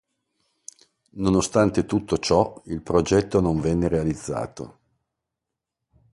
[1.17, 4.79] Nonostante tutto ciò, il progetto non venne realizzato.